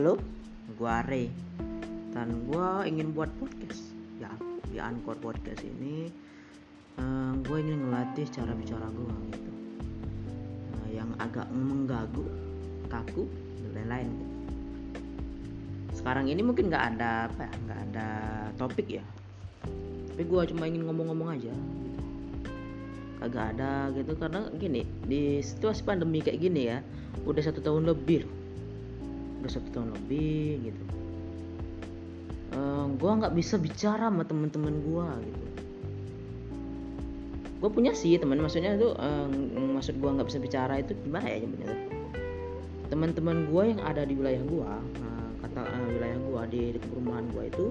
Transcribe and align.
halo, 0.00 0.16
gua 0.80 1.04
Ray 1.04 1.28
dan 2.16 2.48
gua 2.48 2.88
ingin 2.88 3.12
buat 3.12 3.28
podcast. 3.36 3.84
Ya, 4.16 4.32
di 4.72 4.80
Anchor 4.80 5.20
Podcast 5.20 5.60
ini 5.60 6.08
uh, 6.96 7.36
gua 7.44 7.60
ingin 7.60 7.84
ngelatih 7.84 8.24
cara 8.32 8.56
bicara 8.56 8.88
gua 8.96 9.12
gitu. 9.28 9.52
Uh, 10.72 10.88
yang 10.88 11.12
agak 11.20 11.44
menggagu, 11.52 12.24
kaku 12.88 13.28
dan 13.60 13.76
lain-lain. 13.76 14.08
Gitu. 14.08 14.34
Sekarang 16.00 16.32
ini 16.32 16.40
mungkin 16.48 16.72
nggak 16.72 16.96
ada 16.96 17.28
apa 17.28 17.44
ya, 17.44 17.52
nggak 17.68 17.80
ada 17.92 18.08
topik 18.56 18.88
ya. 18.88 19.04
Tapi 20.16 20.24
gua 20.24 20.48
cuma 20.48 20.64
ingin 20.64 20.88
ngomong-ngomong 20.88 21.28
aja. 21.36 21.52
Gitu. 21.52 22.00
Kagak 23.20 23.52
ada 23.52 23.92
gitu 23.92 24.16
karena 24.16 24.48
gini 24.56 24.80
di 25.04 25.44
situasi 25.44 25.84
pandemi 25.84 26.24
kayak 26.24 26.40
gini 26.40 26.72
ya 26.72 26.80
udah 27.28 27.44
satu 27.44 27.60
tahun 27.60 27.84
lebih 27.84 28.24
loh 28.24 28.39
udah 29.40 29.50
satu 29.50 29.68
tahun 29.72 29.90
lebih 29.96 30.70
gitu. 30.70 30.84
Uh, 32.50 32.90
gue 32.94 33.10
nggak 33.10 33.34
bisa 33.34 33.56
bicara 33.56 34.10
sama 34.10 34.22
temen-temen 34.26 34.74
gue 34.84 35.08
gitu. 35.26 35.46
Gue 37.60 37.70
punya 37.72 37.92
sih 37.92 38.16
teman 38.16 38.40
maksudnya 38.40 38.76
itu 38.76 38.92
uh, 38.96 39.28
maksud 39.76 39.96
gue 39.96 40.10
nggak 40.12 40.28
bisa 40.28 40.40
bicara 40.40 40.80
itu 40.80 40.92
gimana 41.04 41.28
ya 41.28 41.44
nyebutnya 41.44 42.00
teman-teman 42.90 43.46
gue 43.46 43.62
yang 43.70 43.80
ada 43.86 44.02
di 44.02 44.18
wilayah 44.18 44.42
gue 44.42 44.66
uh, 44.66 45.30
kata 45.46 45.62
uh, 45.62 45.86
wilayah 45.94 46.18
gue 46.18 46.42
di, 46.50 46.62
di 46.74 46.80
perumahan 46.82 47.24
gue 47.30 47.44
itu 47.46 47.66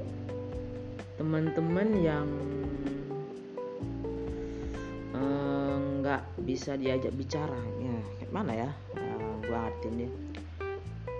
teman-teman 1.19 1.87
yang 1.99 2.27
nggak 5.99 6.23
uh, 6.23 6.39
bisa 6.47 6.79
diajak 6.79 7.11
bicara 7.11 7.59
ya 7.83 7.99
kayak 8.23 8.31
mana 8.31 8.51
ya 8.55 8.69
uh, 8.95 9.33
gue 9.43 9.57
artiin 9.59 9.95
dia 9.99 10.11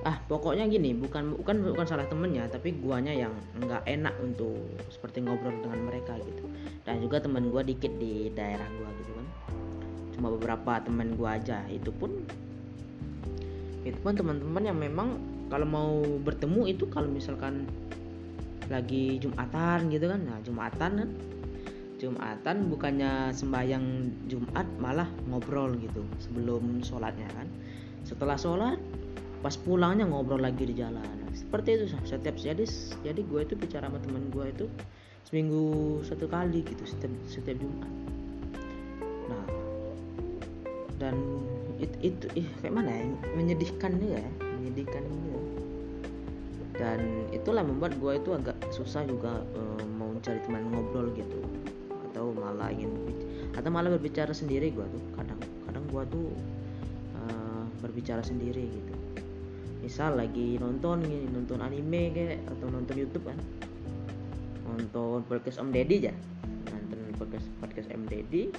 ah 0.08 0.16
pokoknya 0.31 0.64
gini 0.72 0.95
bukan 0.95 1.36
bukan 1.36 1.59
bukan 1.75 1.83
salah 1.83 2.08
temennya 2.08 2.47
tapi 2.47 2.72
guanya 2.80 3.11
yang 3.11 3.36
nggak 3.59 3.83
enak 3.83 4.16
untuk 4.23 4.55
seperti 4.88 5.19
ngobrol 5.19 5.52
dengan 5.59 5.92
mereka 5.92 6.16
gitu. 6.23 6.47
Dan 6.88 7.03
juga 7.03 7.19
teman 7.19 7.52
gua 7.52 7.61
dikit 7.61 7.92
di 8.00 8.31
daerah 8.31 8.66
gua 8.80 8.89
gitu 9.03 9.11
kan. 9.11 9.27
Cuma 10.16 10.27
beberapa 10.31 10.80
teman 10.80 11.20
gua 11.20 11.36
aja 11.36 11.67
itu 11.67 11.92
pun 11.92 12.16
itu 13.83 13.95
pun 14.00 14.16
teman-teman 14.16 14.64
yang 14.64 14.77
memang 14.80 15.20
kalau 15.52 15.67
mau 15.67 15.92
bertemu 16.23 16.70
itu 16.72 16.88
kalau 16.88 17.09
misalkan 17.11 17.67
lagi 18.72 19.20
jumatan 19.20 19.92
gitu 19.92 20.08
kan. 20.08 20.22
Nah 20.23 20.39
jumatan 20.45 20.92
kan? 21.03 21.09
Jumatan 22.00 22.72
bukannya 22.72 23.36
sembahyang 23.36 23.83
jumat 24.31 24.64
malah 24.80 25.11
ngobrol 25.27 25.75
gitu 25.75 26.08
sebelum 26.23 26.80
sholatnya 26.80 27.27
kan. 27.36 27.52
Setelah 28.08 28.39
sholat 28.39 28.80
pas 29.40 29.56
pulangnya 29.56 30.04
ngobrol 30.04 30.44
lagi 30.44 30.68
di 30.68 30.76
jalan. 30.76 31.04
Seperti 31.32 31.80
itu 31.80 31.86
setiap 32.04 32.36
jadi 32.36 32.64
jadi 33.04 33.22
gue 33.23 33.42
itu 33.44 33.56
bicara 33.56 33.88
sama 33.88 34.00
teman 34.04 34.28
gue 34.28 34.45
itu 34.52 34.66
seminggu 35.23 36.00
satu 36.04 36.28
kali 36.28 36.66
gitu 36.68 36.84
setiap 36.84 37.12
setiap 37.32 37.56
jumat. 37.56 37.92
Nah 39.32 39.45
dan 41.00 41.16
itu 41.80 41.95
itu 42.04 42.26
ih, 42.36 42.48
kayak 42.60 42.76
mana 42.76 42.92
ya? 42.92 43.08
Menyedihkan 43.40 43.95
juga 43.95 44.20
ya 44.20 44.32
menyedihkan 44.60 45.04
juga 45.08 45.40
dan 46.80 47.00
itulah 47.36 47.64
membuat 47.64 47.95
gue 48.00 48.14
itu 48.20 48.32
agak 48.36 48.56
susah 48.72 49.04
juga 49.04 49.44
e, 49.56 49.62
mau 50.00 50.12
cari 50.20 50.40
teman 50.44 50.67
ngobrol 50.67 51.12
gitu. 51.16 51.40
Atau 52.12 52.36
malah 52.36 52.72
ingin 52.76 52.92
atau 53.56 53.72
malah 53.72 53.92
berbicara 53.95 54.36
sendiri 54.36 54.72
gue 54.76 54.84
tuh. 54.84 55.04
Kadang 55.16 55.40
kadang 55.67 55.86
gue 55.88 56.04
tuh 56.12 56.28
e, 57.16 57.22
berbicara 57.80 58.20
sendiri 58.20 58.67
gitu 58.67 59.00
misal 59.80 60.19
lagi 60.19 60.59
nonton 60.59 60.99
gini 61.03 61.27
nonton 61.31 61.63
anime 61.63 62.11
kayak 62.11 62.44
atau 62.52 62.67
nonton 62.67 62.95
YouTube 62.99 63.31
kan. 63.31 63.39
Nonton 64.67 65.23
podcast 65.26 65.59
Om 65.64 65.71
Deddy 65.71 65.95
aja. 66.05 66.14
Nonton 66.70 66.99
podcast 67.15 67.48
podcast 67.64 67.87
Om 67.92 68.04
Deddy. 68.11 68.52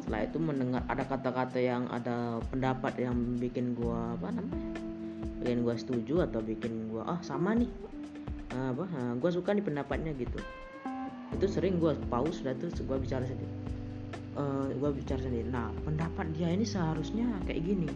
Setelah 0.00 0.24
itu 0.24 0.38
mendengar 0.40 0.82
ada 0.88 1.04
kata-kata 1.04 1.58
yang 1.60 1.84
ada 1.92 2.40
pendapat 2.48 2.96
yang 2.96 3.36
bikin 3.36 3.76
gua 3.76 4.16
apa 4.16 4.32
namanya 4.32 4.70
bikin 5.38 5.62
gua 5.62 5.74
setuju 5.76 6.14
atau 6.24 6.40
bikin 6.40 6.88
gua 6.90 7.18
ah 7.18 7.20
sama 7.20 7.52
nih. 7.58 7.70
Nah, 8.54 8.72
apa 8.72 8.84
nah, 8.88 9.12
gua 9.20 9.30
suka 9.34 9.52
nih 9.52 9.62
pendapatnya 9.66 10.16
gitu. 10.16 10.38
Itu 11.34 11.46
sering 11.50 11.76
gua 11.76 11.92
pause 12.08 12.40
dan 12.40 12.56
terus 12.56 12.78
gua 12.86 12.96
bicara 12.96 13.26
sendiri. 13.26 13.52
Uh, 14.38 14.70
gua 14.78 14.94
bicara 14.94 15.18
sendiri 15.18 15.50
nah 15.50 15.66
pendapat 15.82 16.30
dia 16.38 16.46
ini 16.46 16.62
seharusnya 16.62 17.26
kayak 17.42 17.58
gini 17.58 17.90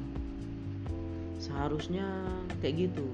seharusnya 1.53 2.09
kayak 2.65 2.89
gitu. 2.89 3.05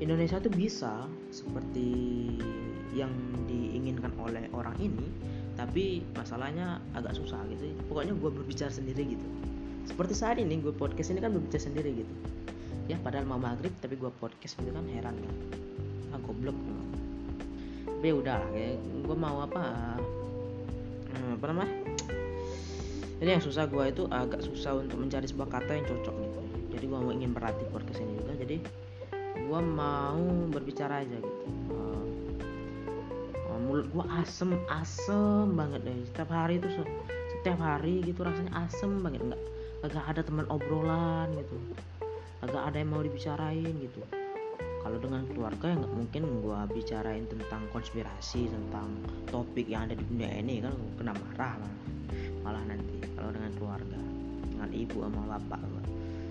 Indonesia 0.00 0.40
tuh 0.40 0.50
bisa 0.50 1.06
seperti 1.30 1.92
yang 2.96 3.12
diinginkan 3.46 4.10
oleh 4.18 4.48
orang 4.50 4.74
ini 4.82 5.06
tapi 5.54 6.00
masalahnya 6.16 6.80
agak 6.96 7.14
susah 7.14 7.38
gitu. 7.52 7.68
Pokoknya 7.86 8.16
gue 8.16 8.30
berbicara 8.32 8.72
sendiri 8.72 9.14
gitu. 9.14 9.26
Seperti 9.84 10.16
saat 10.16 10.40
ini 10.40 10.56
gue 10.58 10.72
podcast 10.72 11.12
ini 11.12 11.20
kan 11.20 11.36
berbicara 11.36 11.68
sendiri 11.68 12.00
gitu. 12.00 12.14
Ya 12.88 12.96
padahal 12.98 13.28
mau 13.28 13.36
maghrib 13.36 13.70
tapi 13.78 14.00
gue 14.00 14.08
podcast 14.18 14.56
gitu 14.56 14.72
kan 14.72 14.88
heran 14.88 15.14
kan. 15.20 15.34
Ah 16.16 16.20
goblok. 16.24 16.56
Tapi 17.84 18.06
ya 18.08 18.14
udah 18.16 18.34
lah 18.40 18.48
kayak 18.56 18.76
gue 19.04 19.16
mau 19.20 19.36
apa 19.44 19.62
hmm, 21.12 21.30
apa 21.36 21.44
namanya? 21.52 21.76
Ini 23.20 23.36
yang 23.36 23.44
susah 23.44 23.68
gue 23.68 23.84
itu 23.84 24.08
agak 24.08 24.40
susah 24.40 24.80
untuk 24.80 24.96
mencari 24.96 25.28
sebuah 25.28 25.60
kata 25.60 25.76
yang 25.76 25.84
cocok 25.84 26.16
gitu 26.24 26.39
jadi 26.70 26.84
gue 26.86 26.98
mau 26.98 27.12
ingin 27.12 27.34
berlatih 27.34 27.66
podcast 27.74 28.00
ini 28.00 28.14
juga 28.22 28.32
jadi 28.38 28.56
gue 29.50 29.60
mau 29.62 30.22
berbicara 30.50 31.02
aja 31.02 31.18
gitu. 31.18 31.44
Uh, 31.70 33.58
mulut 33.66 33.86
gue 33.92 34.04
asem 34.18 34.50
asem 34.70 35.52
banget 35.54 35.80
deh. 35.84 35.98
Setiap 36.10 36.30
hari 36.32 36.62
itu 36.62 36.68
setiap 37.38 37.58
hari 37.60 38.02
gitu 38.06 38.22
rasanya 38.22 38.66
asem 38.66 39.02
banget. 39.02 39.20
Nggak 39.26 39.42
agak 39.84 40.04
ada 40.06 40.20
teman 40.22 40.46
obrolan 40.48 41.28
gitu. 41.34 41.56
Agak 42.40 42.72
ada 42.72 42.76
yang 42.80 42.90
mau 42.94 43.02
dibicarain 43.04 43.74
gitu. 43.74 44.00
Kalau 44.80 44.96
dengan 44.96 45.28
keluarga 45.28 45.66
ya 45.68 45.76
nggak 45.76 45.92
mungkin 45.92 46.22
gue 46.40 46.58
bicarain 46.72 47.24
tentang 47.28 47.68
konspirasi 47.68 48.48
tentang 48.48 48.88
topik 49.28 49.68
yang 49.68 49.90
ada 49.90 49.94
di 49.98 50.04
dunia 50.08 50.30
ini. 50.40 50.64
Kan 50.64 50.72
kena 50.96 51.12
marah 51.12 51.60
malah, 51.60 51.78
malah 52.46 52.64
nanti 52.64 52.96
kalau 53.12 53.30
dengan 53.34 53.52
keluarga 53.60 54.00
dengan 54.50 54.70
ibu 54.72 54.96
sama 55.04 55.36
bapak 55.36 55.60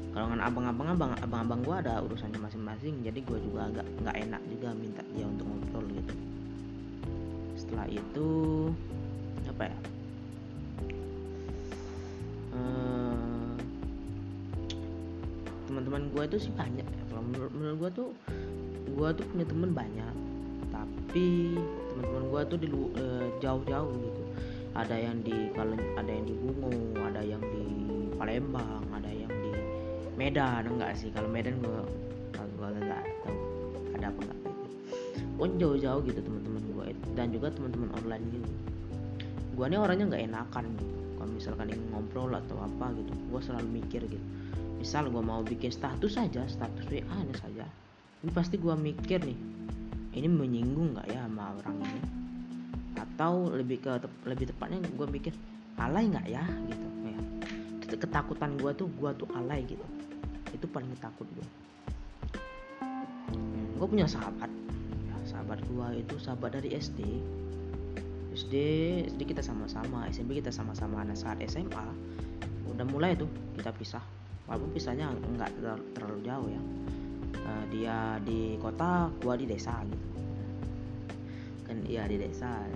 kalau 0.09 0.25
dengan 0.25 0.41
abang-abang 0.49 0.89
abang 0.89 1.11
abang-abang 1.21 1.59
gue 1.61 1.75
ada 1.85 2.01
urusannya 2.01 2.41
masing-masing 2.41 3.05
jadi 3.05 3.19
gue 3.21 3.39
juga 3.45 3.69
agak 3.69 3.85
nggak 4.01 4.15
enak 4.25 4.41
juga 4.49 4.67
minta 4.73 5.01
dia 5.13 5.25
untuk 5.29 5.45
ngobrol 5.45 5.85
gitu. 5.93 6.13
Setelah 7.53 7.87
itu 7.93 8.29
apa 9.45 9.63
ya? 9.69 9.77
Uh, 12.49 13.53
teman-teman 15.69 16.09
gue 16.09 16.23
itu 16.25 16.37
sih 16.49 16.53
banyak 16.57 16.87
ya. 16.87 17.01
Kalau 17.13 17.21
menurut, 17.29 17.51
menurut 17.53 17.77
gue 17.77 17.89
tuh 17.93 18.09
gue 18.89 19.09
tuh 19.13 19.25
punya 19.29 19.45
temen 19.45 19.71
banyak. 19.77 20.15
Tapi 20.73 21.53
teman-teman 21.93 22.23
gue 22.33 22.41
tuh 22.49 22.57
di 22.57 22.67
uh, 22.73 23.27
jauh-jauh 23.45 23.93
gitu. 23.93 24.23
Ada 24.73 24.95
yang 24.97 25.21
di 25.21 25.53
kalau 25.53 25.77
ada 25.77 26.09
yang 26.09 26.25
di 26.25 26.33
Bungo 26.33 26.73
ada 27.05 27.21
yang 27.21 27.41
di 27.45 27.65
Palembang 28.17 28.88
Medan 30.19 30.67
enggak 30.67 30.99
sih. 30.99 31.07
Kalau 31.15 31.31
Medan 31.31 31.63
gue 31.63 31.79
gue 32.35 32.67
nggak 32.67 33.03
tahu. 33.23 33.35
Ada 33.95 34.11
apa 34.11 34.19
enggak 34.19 34.37
gitu. 34.43 34.67
Pun 35.39 35.49
jauh-jauh 35.55 36.01
gitu 36.03 36.19
teman-teman 36.19 36.63
gue 36.75 36.87
dan 37.15 37.31
juga 37.31 37.47
teman-teman 37.55 37.89
online 37.95 38.25
gitu 38.35 38.49
gue 39.59 39.67
nih 39.67 39.75
orangnya 39.75 40.15
nggak 40.15 40.23
enakan 40.31 40.65
gitu. 40.79 40.95
Kalau 41.19 41.31
misalkan 41.35 41.67
ingin 41.67 41.87
ngobrol 41.91 42.31
atau 42.31 42.55
apa 42.63 42.95
gitu 42.95 43.11
gue 43.11 43.41
selalu 43.43 43.67
mikir 43.83 44.01
gitu. 44.07 44.23
Misal 44.79 45.11
gue 45.11 45.19
mau 45.19 45.43
bikin 45.43 45.67
status 45.67 46.15
saja 46.15 46.47
status 46.47 46.87
WA 46.87 47.15
ini 47.19 47.35
saja. 47.35 47.67
Ini 48.23 48.31
pasti 48.31 48.55
gue 48.55 48.71
mikir 48.71 49.19
nih 49.19 49.39
ini 50.15 50.27
menyinggung 50.31 50.95
nggak 50.95 51.11
ya 51.11 51.27
sama 51.27 51.51
orang 51.59 51.75
ini? 51.83 52.01
Atau 52.95 53.51
lebih 53.51 53.83
ke 53.83 53.99
lebih 54.23 54.47
tepatnya 54.47 54.79
gue 54.79 55.07
mikir 55.11 55.35
alay 55.75 56.07
nggak 56.07 56.27
ya 56.31 56.43
gitu 56.71 56.87
ya. 57.03 57.19
Ketakutan 57.99 58.55
gue 58.55 58.71
tuh 58.79 58.87
gue 58.95 59.11
tuh 59.19 59.27
alay 59.35 59.67
gitu 59.67 59.83
itu 60.53 60.65
paling 60.69 60.89
takut 60.97 61.25
gue 61.33 61.47
gue 63.79 63.87
punya 63.87 64.03
sahabat. 64.03 64.51
Sahabat 65.23 65.63
gue 65.63 65.87
itu 66.03 66.19
sahabat 66.19 66.59
dari 66.59 66.75
SD 66.75 66.99
SD 68.35 68.53
SD 69.07 69.19
kita 69.23 69.39
sama-sama 69.39 70.03
SMP 70.11 70.43
kita 70.43 70.51
sama-sama. 70.51 70.99
Nah 71.07 71.15
saat 71.15 71.39
SMA 71.47 71.87
udah 72.67 72.85
mulai 72.91 73.15
tuh 73.15 73.31
kita 73.55 73.71
pisah. 73.71 74.03
Walaupun 74.51 74.75
pisahnya 74.75 75.07
nggak 75.15 75.51
terlalu 75.95 76.19
jauh 76.27 76.49
ya. 76.51 76.61
Uh, 77.39 77.63
dia 77.71 77.97
di 78.27 78.59
kota 78.59 79.07
gua 79.23 79.39
di 79.39 79.47
desa 79.47 79.79
gitu. 79.87 80.07
Kan 81.63 81.77
iya 81.87 82.03
di 82.03 82.19
desa. 82.19 82.67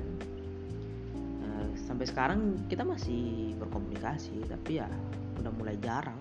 Sampai 1.83 2.07
sekarang 2.07 2.69
kita 2.71 2.87
masih 2.87 3.53
berkomunikasi 3.59 4.49
tapi 4.49 4.81
ya 4.81 4.87
udah 5.37 5.51
mulai 5.53 5.75
jarang 5.77 6.17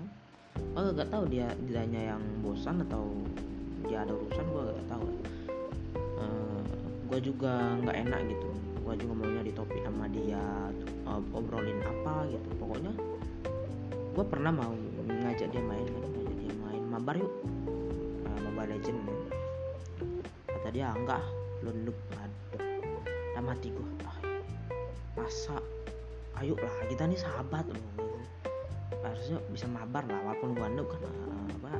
oh 0.72 0.88
gak 0.92 1.08
tahu 1.12 1.24
dia 1.28 1.48
dianya 1.68 2.16
yang 2.16 2.22
bosan 2.40 2.80
atau 2.88 3.12
dia 3.84 4.04
ada 4.04 4.14
urusan 4.16 4.46
gue 4.48 4.62
gak 4.72 4.88
tahu. 4.88 5.08
Uh, 6.16 6.62
gue 7.12 7.18
juga 7.20 7.76
nggak 7.82 7.96
enak 8.08 8.20
gitu. 8.30 8.48
Gue 8.82 8.94
juga 8.98 9.12
maunya 9.14 9.42
di 9.44 9.52
topik 9.52 9.80
sama 9.84 10.08
dia 10.08 10.42
uh, 11.04 11.20
obrolin 11.36 11.80
apa 11.84 12.28
gitu. 12.32 12.48
Pokoknya 12.56 12.92
gue 14.12 14.24
pernah 14.28 14.52
mau 14.52 14.72
ngajak 15.08 15.48
dia 15.52 15.62
main 15.62 15.84
kan 15.84 16.02
ngajak 16.08 16.36
dia 16.40 16.54
main. 16.56 16.82
Mabar 16.88 17.14
yuk. 17.20 17.32
Uh, 18.24 18.38
mobile 18.48 18.76
legend 18.76 18.98
kan. 19.04 19.18
kata 20.56 20.68
dia 20.70 20.94
enggak 20.94 21.22
lu 21.62 21.70
noob 21.74 21.98
aduh 22.18 22.62
udah 23.32 23.42
mati 23.42 23.68
gue 23.74 23.88
ah, 24.06 24.18
masa? 25.18 25.58
Ayo 26.38 26.58
lah 26.58 26.74
kita 26.90 27.06
nih 27.06 27.18
sahabat. 27.18 27.66
loh 27.70 28.02
harusnya 29.00 29.38
bisa 29.48 29.66
mabar 29.70 30.04
lah 30.04 30.20
walaupun 30.20 30.52
gua 30.52 30.68
noob 30.68 30.88
kan 30.92 31.00
uh, 31.08 31.46
apa 31.56 31.72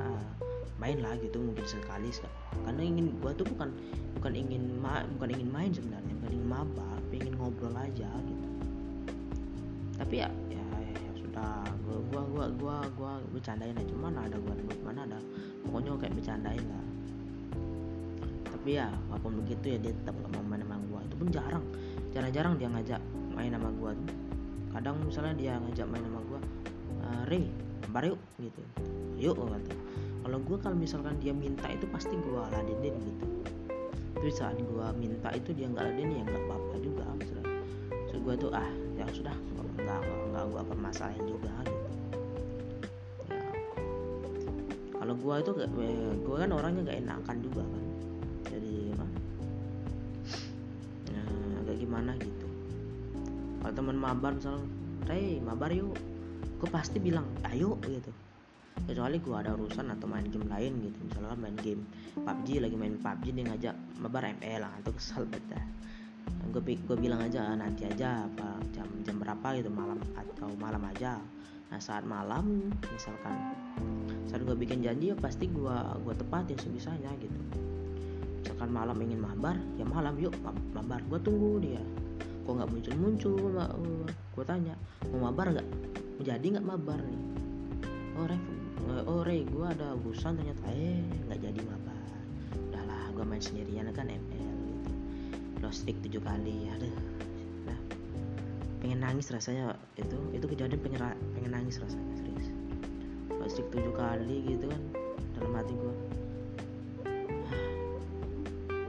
main 0.81 0.97
lah 0.99 1.15
gitu 1.21 1.39
mungkin 1.39 1.63
sekali 1.63 2.09
karena 2.65 2.81
ingin 2.81 3.13
gua 3.21 3.31
tuh 3.37 3.45
bukan 3.47 3.69
bukan 4.19 4.33
ingin 4.33 4.63
ma 4.81 5.05
bukan 5.15 5.29
ingin 5.31 5.49
main 5.53 5.71
sebenarnya 5.71 6.13
bukan 6.19 6.31
ingin 6.33 6.49
mabar 6.49 6.99
ingin 7.13 7.33
ngobrol 7.37 7.75
aja 7.77 8.09
gitu. 8.09 8.47
Tapi 9.93 10.15
ya 10.25 10.29
ya, 10.49 10.65
ya, 10.65 11.11
sudah 11.15 11.53
gua 11.85 11.97
gua 12.09 12.21
gua 12.25 12.45
gua 12.57 12.77
gua 12.97 13.11
bercandain 13.29 13.77
aja 13.77 13.93
mana 13.93 14.25
ada 14.25 14.37
gua 14.41 14.53
mana 14.81 15.05
ada 15.05 15.19
pokoknya 15.63 15.91
kayak 16.01 16.13
bercandain 16.17 16.65
lah. 16.65 16.85
Tapi 18.49 18.69
ya 18.79 18.87
walaupun 19.11 19.43
begitu 19.45 19.65
ya 19.75 19.77
dia 19.77 19.93
tetap 19.93 20.15
gak 20.19 20.31
mau 20.33 20.43
main 20.43 20.63
sama 20.65 20.79
gua 20.89 20.99
itu 21.05 21.15
pun 21.19 21.27
jarang 21.29 21.65
jarang-jarang 22.13 22.53
dia 22.57 22.67
ngajak 22.69 23.01
main 23.33 23.51
sama 23.51 23.69
gua 23.75 23.91
kadang 24.73 24.95
misalnya 25.05 25.33
dia 25.37 25.53
ngajak 25.61 25.85
main 25.89 26.03
sama 26.05 26.21
gua 26.29 26.39
Rey 27.29 27.47
gambar 27.85 28.03
yuk 28.15 28.19
gitu. 28.41 28.61
Yuk 29.21 29.37
kata. 29.37 29.73
Kalau 30.23 30.39
gue 30.39 30.57
kalau 30.57 30.77
misalkan 30.79 31.19
dia 31.19 31.35
minta 31.35 31.67
itu 31.69 31.85
pasti 31.91 32.15
gue 32.15 32.41
ladenin 32.49 32.95
gitu. 32.95 33.25
Tapi 34.17 34.31
saat 34.31 34.55
gue 34.55 34.85
minta 34.95 35.29
itu 35.35 35.51
dia 35.51 35.67
nggak 35.67 35.83
ladenin 35.83 36.21
ya 36.21 36.23
nggak 36.23 36.43
apa-apa 36.47 36.75
juga 36.79 37.03
misalnya 37.19 37.51
so 38.07 38.15
gue 38.23 38.33
tuh 38.39 38.51
ah 38.55 38.71
ya 38.95 39.03
sudah 39.11 39.35
nggak 39.83 39.99
nggak 40.31 40.43
gue 40.47 40.61
permasalahin 40.63 41.25
juga 41.27 41.51
gitu. 41.67 41.89
Ya. 43.27 43.43
Kalau 44.95 45.13
gue 45.19 45.35
itu 45.43 45.51
gue 46.23 46.35
kan 46.39 46.49
orangnya 46.55 46.81
nggak 46.87 46.99
enakan 47.03 47.37
juga 47.43 47.63
kan. 47.67 47.83
Jadi 48.47 48.73
apa? 48.95 49.07
Ya, 51.11 51.23
agak 51.67 51.77
gimana 51.83 52.11
gitu. 52.15 52.47
Kalau 53.59 53.73
teman 53.75 53.97
mabar 53.99 54.31
misalnya 54.39 54.63
Rey 55.03 55.43
mabar 55.43 55.67
yuk 55.75 55.99
gue 56.63 56.71
pasti 56.71 56.95
bilang 57.03 57.27
ayo 57.51 57.75
gitu. 57.83 58.07
Kecuali 58.87 59.19
gue 59.19 59.35
ada 59.35 59.51
urusan 59.51 59.91
atau 59.91 60.07
main 60.07 60.23
game 60.31 60.47
lain 60.47 60.79
gitu. 60.79 60.95
Misalnya 61.03 61.35
main 61.35 61.59
game 61.59 61.83
PUBG 62.15 62.63
lagi 62.63 62.75
main 62.79 62.95
PUBG 62.95 63.35
dia 63.35 63.43
ngajak 63.51 63.75
mabar 63.99 64.31
ML 64.39 64.63
lah 64.63 64.71
itu 64.79 64.95
kesel 64.95 65.27
banget 65.27 65.59
gue 66.53 66.77
gue 66.85 66.97
bilang 67.01 67.17
aja 67.17 67.49
ah, 67.49 67.57
nanti 67.57 67.81
aja 67.81 68.29
apa 68.29 68.61
jam 68.77 68.85
jam 69.01 69.17
berapa 69.17 69.57
gitu 69.57 69.73
malam 69.73 69.97
atau 70.13 70.53
malam 70.61 70.85
aja. 70.85 71.17
Nah 71.73 71.79
saat 71.81 72.05
malam 72.05 72.69
misalkan 72.93 73.57
saat 74.29 74.45
gue 74.45 74.53
bikin 74.53 74.85
janji 74.85 75.09
ya 75.11 75.17
pasti 75.17 75.49
gue 75.49 75.77
gue 76.05 76.13
tepatin 76.13 76.55
sebisanya 76.61 77.09
gitu. 77.17 77.39
Misalkan 78.45 78.69
malam 78.69 78.95
ingin 79.01 79.17
mabar 79.17 79.57
ya 79.81 79.85
malam 79.89 80.13
yuk 80.21 80.31
mabar. 80.77 81.01
Gue 81.09 81.19
tunggu 81.25 81.57
dia. 81.57 81.81
Kok 82.45 82.53
nggak 82.53 82.69
muncul 82.69 82.93
muncul 83.01 83.33
gue 84.37 84.45
tanya 84.45 84.77
mau 85.09 85.33
mabar 85.33 85.57
nggak 85.57 85.67
jadi 86.23 86.55
nggak 86.55 86.63
mabar 86.63 87.03
nih. 87.03 87.23
Oh 88.15 88.25
Ref 88.25 88.43
oh 89.03 89.21
Rey 89.27 89.43
gue 89.43 89.65
ada 89.67 89.91
urusan 89.99 90.39
ternyata. 90.39 90.63
Eh 90.71 91.03
nggak 91.27 91.39
jadi 91.43 91.59
mabar. 91.67 91.99
Udahlah 92.71 93.11
gue 93.11 93.25
main 93.27 93.43
sendirian 93.43 93.91
kan 93.91 94.07
ML 94.07 94.57
gitu. 94.71 94.91
Lost 95.59 95.83
streak 95.83 95.99
tujuh 96.07 96.23
kali 96.23 96.71
ada 96.71 96.87
nah 97.67 97.79
pengen 98.83 98.99
nangis 98.99 99.31
rasanya 99.31 99.75
itu 99.95 100.15
itu 100.35 100.45
kejadian 100.47 100.79
pengen 100.79 101.11
pengen 101.35 101.51
nangis 101.51 101.83
rasanya 101.83 102.15
serius. 102.15 102.47
Lost 103.35 103.59
streak 103.59 103.67
tujuh 103.75 103.91
kali 103.91 104.47
gitu 104.47 104.71
kan 104.71 104.81
dalam 105.35 105.51
hati 105.59 105.75
gue 105.75 105.95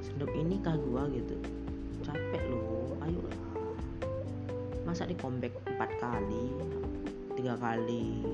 sedap 0.07 0.31
ini 0.39 0.63
kah 0.63 0.79
gue 0.79 1.03
gitu? 1.19 1.35
Capek 2.07 2.43
loh 2.53 2.95
ayo 3.03 3.19
lah 3.27 3.41
masa 4.85 5.09
di 5.09 5.17
comeback 5.17 5.57
empat 5.65 5.91
kali 5.99 6.53
tiga 7.45 7.61
kali 7.61 8.25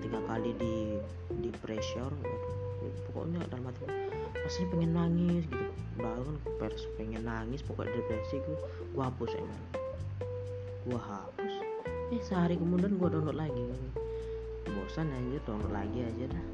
tiga 0.00 0.16
kali 0.24 0.56
di 0.56 0.96
di 1.36 1.52
pressure 1.60 2.16
ya, 2.24 2.88
pokoknya 3.12 3.44
dalam 3.52 3.68
hati 3.68 3.84
rasanya 4.40 4.66
pengen 4.72 4.90
nangis 4.96 5.44
gitu. 5.44 5.68
Bangun 6.00 6.40
pers 6.56 6.88
pengen 6.96 7.28
nangis 7.28 7.60
pokoknya 7.60 7.92
depresi 7.92 8.40
gue 8.40 8.56
gue 8.96 9.02
hapus 9.04 9.36
emang 9.36 9.64
gue 10.88 10.96
hapus. 10.96 11.54
Eh 12.16 12.24
sehari 12.24 12.56
kemudian 12.56 12.96
gue 12.96 13.04
download 13.04 13.36
lagi 13.36 13.60
bosan 14.64 15.12
aja 15.12 15.36
download 15.44 15.76
lagi 15.76 16.00
aja 16.00 16.24
dah. 16.32 16.44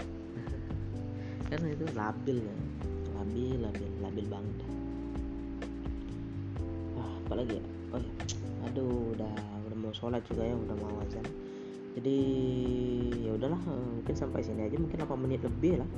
Karena 1.46 1.78
itu 1.78 1.86
labil 1.94 2.42
ya 2.42 2.56
labil 3.22 3.54
labil 3.62 3.90
labil 4.02 4.26
banget 4.26 4.54
dah. 4.58 4.70
Ah, 6.98 7.12
apalagi 7.22 7.54
ya? 7.54 7.64
Oh 7.94 8.02
ya 8.02 8.12
aduh 8.66 9.14
udah 9.14 9.34
udah 9.70 9.78
mau 9.78 9.94
sholat 9.94 10.26
juga 10.26 10.42
ya 10.42 10.58
udah 10.58 10.74
mau 10.74 10.90
azan 11.06 11.51
jadi 11.92 12.18
ya 13.20 13.30
udahlah 13.36 13.60
eh, 13.68 13.88
mungkin 14.00 14.14
sampai 14.16 14.40
sini 14.40 14.64
aja 14.64 14.76
mungkin 14.80 15.04
8 15.04 15.12
menit 15.20 15.44
lebih 15.44 15.84
lah. 15.84 15.90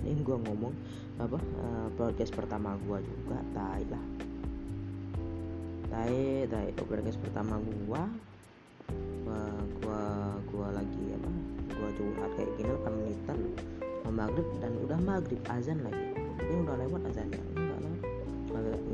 Ini 0.00 0.22
gue 0.24 0.36
ngomong 0.48 0.72
apa 1.20 1.36
uh, 1.36 1.88
podcast 1.98 2.32
pertama 2.32 2.78
gue 2.86 2.98
juga 3.04 3.38
tai 3.52 3.84
lah. 3.90 4.04
Tai 5.90 6.16
tai 6.46 6.70
podcast 6.72 7.18
pertama 7.18 7.58
gue 7.58 7.76
gua 7.84 8.04
gua 9.82 10.02
gua 10.50 10.68
lagi 10.74 11.14
apa 11.14 11.30
gua 11.78 11.90
curhat 11.94 12.30
kayak 12.34 12.50
gini 12.58 12.70
8 12.82 12.98
menitan 12.98 13.38
maghrib 14.10 14.46
dan 14.58 14.72
udah 14.86 14.98
maghrib 15.02 15.42
azan 15.50 15.78
lagi. 15.86 16.14
Ini 16.40 16.66
udah 16.66 16.76
lewat 16.82 17.02
azannya 17.10 17.38
enggak 17.54 17.78
lah. 17.78 17.94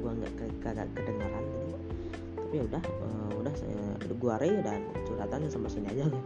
Gua 0.03 0.12
nggak 0.12 0.32
kagak 0.61 0.88
kedengaran 0.93 1.44
jadi 1.47 1.65
ya 2.56 2.64
udah 2.64 2.82
uh, 2.82 3.31
udah 3.41 3.55
saya 3.55 3.81
gua 4.17 4.41
re 4.41 4.64
dan 4.64 4.81
curhatannya 5.05 5.53
sama 5.53 5.69
sini 5.69 5.93
aja 5.93 6.08
kan 6.08 6.17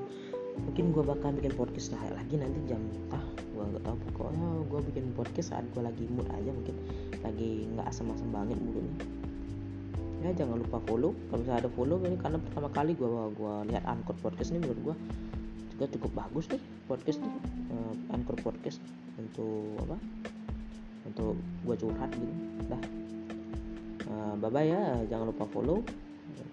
mungkin 0.60 0.92
gue 0.92 1.04
bakal 1.04 1.30
bikin 1.34 1.52
podcast 1.56 1.94
lah 1.94 2.02
lagi 2.20 2.34
nanti 2.36 2.58
jam 2.68 2.82
ah 3.14 3.22
gue 3.60 3.64
nggak 3.76 3.84
tahu. 3.84 3.96
Pokoknya 4.08 4.46
gue 4.72 4.80
bikin 4.92 5.04
podcast 5.12 5.52
saat 5.52 5.64
gue 5.72 5.82
lagi 5.84 6.04
mood 6.08 6.28
aja 6.32 6.50
mungkin 6.50 6.76
lagi 7.20 7.68
nggak 7.76 7.86
asam-asam 7.92 8.28
banget 8.32 8.56
moodnya. 8.56 8.94
Ya 10.20 10.30
jangan 10.36 10.60
lupa 10.60 10.80
follow. 10.84 11.12
Kalau 11.28 11.38
misalnya 11.44 11.60
ada 11.64 11.70
follow 11.72 11.96
ini 12.04 12.16
karena 12.20 12.38
pertama 12.40 12.68
kali 12.72 12.92
gue 12.96 13.08
gua 13.36 13.64
lihat 13.68 13.84
Anchor 13.88 14.16
podcast 14.20 14.52
ini 14.52 14.64
menurut 14.64 14.80
gue 14.92 14.96
juga 15.76 15.84
cukup 15.96 16.10
bagus 16.12 16.44
nih 16.52 16.62
podcast 16.88 17.18
nih. 17.20 17.32
Uh, 17.72 17.94
Anchor 18.12 18.36
podcast 18.40 18.80
untuk 19.16 19.76
apa? 19.88 19.96
Untuk 21.08 21.36
gue 21.40 21.74
curhat 21.76 22.10
gitu. 22.12 22.34
Dah. 22.68 22.82
Uh, 24.08 24.34
bye 24.40 24.52
bye 24.52 24.68
ya. 24.68 25.04
Jangan 25.08 25.32
lupa 25.32 25.44
follow 25.48 25.80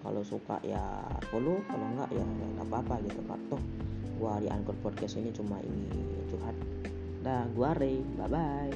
kalau 0.02 0.22
suka 0.24 0.58
ya 0.64 0.82
follow 1.30 1.60
kalau 1.68 1.86
enggak 1.96 2.10
ya 2.14 2.26
nggak 2.26 2.68
apa-apa 2.70 2.96
gitu 3.06 3.22
kan 3.26 3.40
toh 3.52 3.62
gua 4.18 4.42
di 4.42 4.50
Anchor 4.50 4.74
Podcast 4.82 5.18
ini 5.22 5.30
cuma 5.30 5.62
ini 5.62 5.86
curhat. 6.34 6.58
Dah 7.22 7.46
gua 7.54 7.78
Ray. 7.78 8.02
Bye 8.18 8.30
bye 8.30 8.74